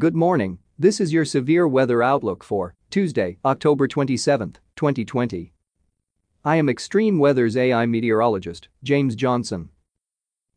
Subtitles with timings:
[0.00, 5.52] Good morning, this is your severe weather outlook for Tuesday, October 27, 2020.
[6.42, 9.68] I am Extreme Weather's AI meteorologist, James Johnson.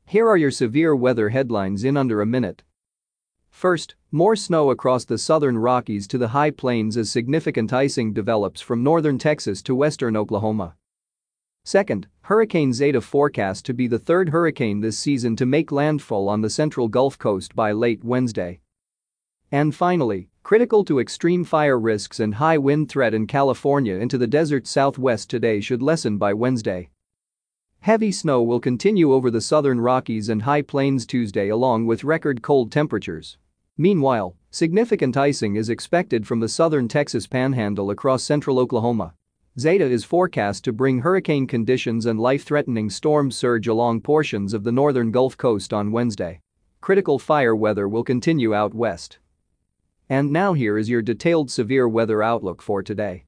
[0.06, 2.64] Here are your severe weather headlines in under a minute.
[3.50, 8.62] First, more snow across the southern Rockies to the high plains as significant icing develops
[8.62, 10.76] from northern Texas to western Oklahoma.
[11.66, 16.40] Second, Hurricane Zeta forecast to be the third hurricane this season to make landfall on
[16.40, 18.62] the central Gulf Coast by late Wednesday.
[19.54, 24.26] And finally, critical to extreme fire risks and high wind threat in California into the
[24.26, 26.90] desert southwest today should lessen by Wednesday.
[27.82, 32.42] Heavy snow will continue over the southern Rockies and high plains Tuesday along with record
[32.42, 33.38] cold temperatures.
[33.78, 39.14] Meanwhile, significant icing is expected from the southern Texas panhandle across central Oklahoma.
[39.60, 44.72] Zeta is forecast to bring hurricane conditions and life-threatening storm surge along portions of the
[44.72, 46.40] northern Gulf Coast on Wednesday.
[46.82, 49.20] Critical fire weather will continue out west.
[50.10, 53.26] And now here is your detailed severe weather outlook for today.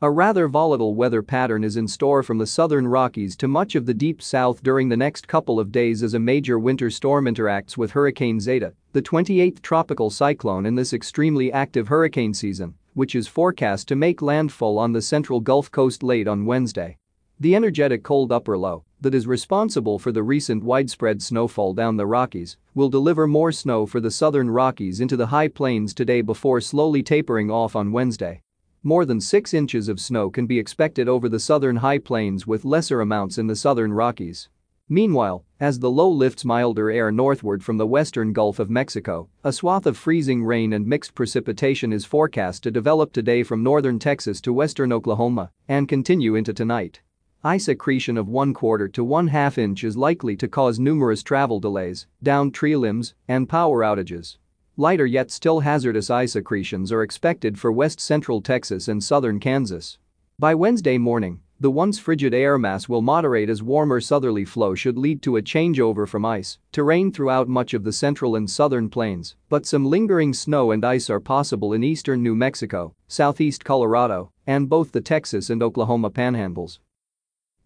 [0.00, 3.84] A rather volatile weather pattern is in store from the southern Rockies to much of
[3.84, 7.76] the deep south during the next couple of days as a major winter storm interacts
[7.76, 13.26] with Hurricane Zeta, the 28th tropical cyclone in this extremely active hurricane season, which is
[13.26, 16.96] forecast to make landfall on the central Gulf Coast late on Wednesday.
[17.40, 22.04] The energetic cold upper low that is responsible for the recent widespread snowfall down the
[22.04, 26.60] Rockies will deliver more snow for the southern Rockies into the high plains today before
[26.60, 28.42] slowly tapering off on Wednesday.
[28.82, 32.64] More than 6 inches of snow can be expected over the southern high plains with
[32.64, 34.48] lesser amounts in the southern Rockies.
[34.88, 39.52] Meanwhile, as the low lifts milder air northward from the western Gulf of Mexico, a
[39.52, 44.40] swath of freezing rain and mixed precipitation is forecast to develop today from northern Texas
[44.40, 47.00] to western Oklahoma and continue into tonight.
[47.44, 51.60] Ice accretion of 1 quarter to 1 half inch is likely to cause numerous travel
[51.60, 54.38] delays, downed tree limbs, and power outages.
[54.76, 59.98] Lighter yet still hazardous ice accretions are expected for west central Texas and southern Kansas.
[60.36, 64.98] By Wednesday morning, the once frigid air mass will moderate as warmer southerly flow should
[64.98, 68.90] lead to a changeover from ice to rain throughout much of the central and southern
[68.90, 74.32] plains, but some lingering snow and ice are possible in eastern New Mexico, southeast Colorado,
[74.44, 76.80] and both the Texas and Oklahoma panhandles.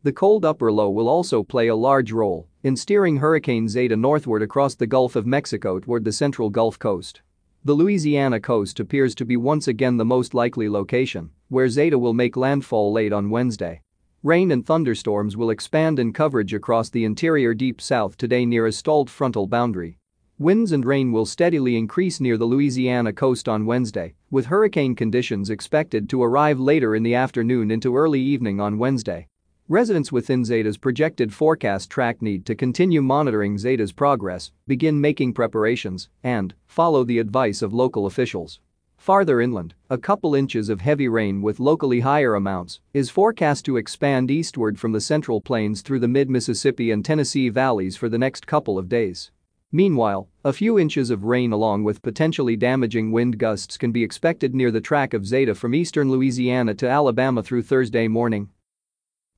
[0.04, 4.42] The cold upper low will also play a large role in steering Hurricane Zeta northward
[4.42, 7.22] across the Gulf of Mexico toward the central Gulf Coast.
[7.64, 12.14] The Louisiana coast appears to be once again the most likely location, where Zeta will
[12.14, 13.80] make landfall late on Wednesday.
[14.24, 18.72] Rain and thunderstorms will expand in coverage across the interior deep south today near a
[18.72, 19.98] stalled frontal boundary.
[20.36, 25.48] Winds and rain will steadily increase near the Louisiana coast on Wednesday, with hurricane conditions
[25.48, 29.28] expected to arrive later in the afternoon into early evening on Wednesday.
[29.72, 36.10] Residents within Zeta's projected forecast track need to continue monitoring Zeta's progress, begin making preparations,
[36.22, 38.60] and follow the advice of local officials.
[38.98, 43.78] Farther inland, a couple inches of heavy rain with locally higher amounts is forecast to
[43.78, 48.46] expand eastward from the central plains through the mid-Mississippi and Tennessee valleys for the next
[48.46, 49.30] couple of days.
[49.72, 54.54] Meanwhile, a few inches of rain along with potentially damaging wind gusts can be expected
[54.54, 58.50] near the track of Zeta from eastern Louisiana to Alabama through Thursday morning.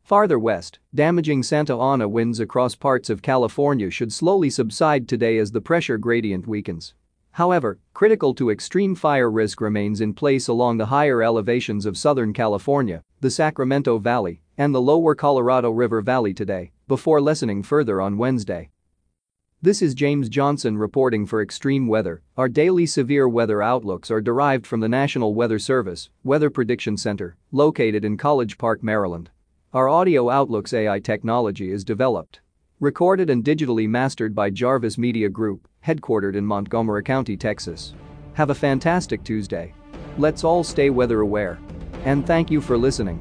[0.04, 5.50] Farther west, damaging Santa Ana winds across parts of California should slowly subside today as
[5.50, 6.92] the pressure gradient weakens.
[7.31, 12.34] However, critical to extreme fire risk remains in place along the higher elevations of Southern
[12.34, 18.19] California, the Sacramento Valley, and the lower Colorado River Valley today, before lessening further on
[18.19, 18.69] Wednesday.
[19.62, 22.20] This is James Johnson reporting for Extreme Weather.
[22.37, 27.38] Our daily severe weather outlooks are derived from the National Weather Service Weather Prediction Center,
[27.50, 29.31] located in College Park, Maryland.
[29.75, 32.41] Our Audio Outlook's AI technology is developed,
[32.79, 37.93] recorded and digitally mastered by Jarvis Media Group, headquartered in Montgomery County, Texas.
[38.35, 39.75] Have a fantastic Tuesday.
[40.17, 41.59] Let's all stay weather aware.
[42.05, 43.21] And thank you for listening.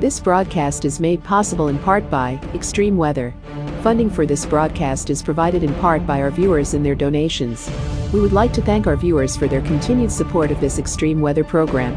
[0.00, 3.32] This broadcast is made possible in part by Extreme Weather.
[3.82, 7.70] Funding for this broadcast is provided in part by our viewers and their donations.
[8.12, 11.42] We would like to thank our viewers for their continued support of this extreme weather
[11.42, 11.96] program.